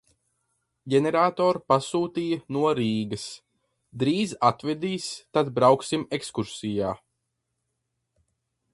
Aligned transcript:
Ģeneratoru 0.93 1.61
pasūtīja 1.73 2.39
no 2.57 2.65
Rīgas, 2.81 3.27
drīz 4.05 4.35
atvedīs, 4.51 5.13
tad 5.39 5.55
brauksim 5.61 6.11
ekskursijā. 6.21 6.99